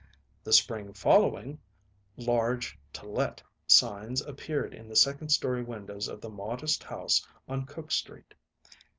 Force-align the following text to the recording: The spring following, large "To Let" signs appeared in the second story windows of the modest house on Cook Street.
The 0.43 0.51
spring 0.51 0.93
following, 0.93 1.59
large 2.17 2.75
"To 2.93 3.07
Let" 3.07 3.43
signs 3.67 4.19
appeared 4.21 4.73
in 4.73 4.87
the 4.87 4.95
second 4.95 5.29
story 5.29 5.61
windows 5.61 6.07
of 6.07 6.21
the 6.21 6.29
modest 6.31 6.83
house 6.83 7.23
on 7.47 7.67
Cook 7.67 7.91
Street. 7.91 8.33